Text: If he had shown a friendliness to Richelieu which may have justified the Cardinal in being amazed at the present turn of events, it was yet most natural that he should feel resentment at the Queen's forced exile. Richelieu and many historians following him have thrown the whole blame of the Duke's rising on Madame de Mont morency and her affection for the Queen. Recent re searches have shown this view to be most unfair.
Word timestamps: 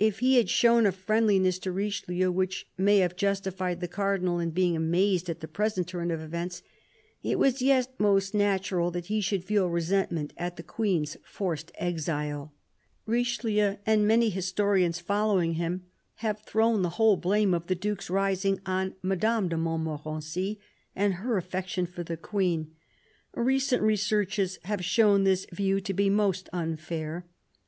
If 0.00 0.18
he 0.18 0.34
had 0.34 0.50
shown 0.50 0.84
a 0.84 0.90
friendliness 0.90 1.60
to 1.60 1.70
Richelieu 1.70 2.32
which 2.32 2.66
may 2.76 2.98
have 2.98 3.14
justified 3.14 3.78
the 3.78 3.86
Cardinal 3.86 4.40
in 4.40 4.50
being 4.50 4.74
amazed 4.74 5.28
at 5.30 5.38
the 5.38 5.46
present 5.46 5.86
turn 5.86 6.10
of 6.10 6.20
events, 6.20 6.64
it 7.22 7.38
was 7.38 7.62
yet 7.62 7.94
most 7.96 8.34
natural 8.34 8.90
that 8.90 9.06
he 9.06 9.20
should 9.20 9.44
feel 9.44 9.68
resentment 9.68 10.32
at 10.36 10.56
the 10.56 10.64
Queen's 10.64 11.16
forced 11.22 11.70
exile. 11.76 12.52
Richelieu 13.06 13.76
and 13.86 14.08
many 14.08 14.28
historians 14.28 14.98
following 14.98 15.54
him 15.54 15.84
have 16.16 16.40
thrown 16.40 16.82
the 16.82 16.88
whole 16.98 17.16
blame 17.16 17.54
of 17.54 17.68
the 17.68 17.76
Duke's 17.76 18.10
rising 18.10 18.60
on 18.66 18.96
Madame 19.02 19.48
de 19.48 19.56
Mont 19.56 19.84
morency 19.84 20.58
and 20.96 21.14
her 21.14 21.36
affection 21.36 21.86
for 21.86 22.02
the 22.02 22.16
Queen. 22.16 22.72
Recent 23.36 23.82
re 23.84 23.94
searches 23.94 24.58
have 24.64 24.84
shown 24.84 25.22
this 25.22 25.46
view 25.52 25.80
to 25.80 25.94
be 25.94 26.10
most 26.10 26.48
unfair. 26.52 27.24